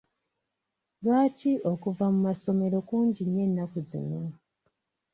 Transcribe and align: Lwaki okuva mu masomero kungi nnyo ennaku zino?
Lwaki 1.03 1.51
okuva 1.71 2.05
mu 2.13 2.19
masomero 2.27 2.77
kungi 2.87 3.21
nnyo 3.25 3.41
ennaku 3.47 3.79
zino? 3.89 4.21